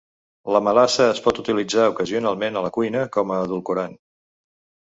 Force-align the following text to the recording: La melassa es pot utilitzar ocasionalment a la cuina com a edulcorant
La 0.53 0.61
melassa 0.67 1.05
es 1.09 1.19
pot 1.25 1.41
utilitzar 1.43 1.85
ocasionalment 1.93 2.57
a 2.57 2.65
la 2.69 2.73
cuina 2.79 3.07
com 3.19 3.35
a 3.37 3.39
edulcorant 3.49 3.95